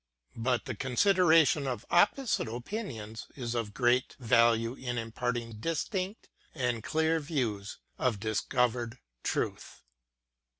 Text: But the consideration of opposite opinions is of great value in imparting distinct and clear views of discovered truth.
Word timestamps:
But 0.35 0.65
the 0.65 0.73
consideration 0.73 1.67
of 1.67 1.85
opposite 1.91 2.47
opinions 2.47 3.27
is 3.35 3.53
of 3.53 3.75
great 3.75 4.15
value 4.19 4.73
in 4.73 4.97
imparting 4.97 5.59
distinct 5.59 6.27
and 6.55 6.83
clear 6.83 7.19
views 7.19 7.77
of 7.99 8.19
discovered 8.19 8.97
truth. 9.21 9.83